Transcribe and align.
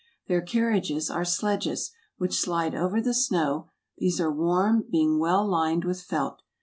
Their 0.27 0.41
carriages 0.41 1.11
are 1.11 1.23
sledges, 1.23 1.91
which 2.17 2.33
slide 2.33 2.73
over 2.73 2.99
the 2.99 3.13
snow; 3.13 3.69
these 3.99 4.19
are 4.19 4.31
warm, 4.33 4.83
being 4.91 5.19
well 5.19 5.47
lined 5.47 5.85
with 5.85 6.01
felt. 6.01 6.41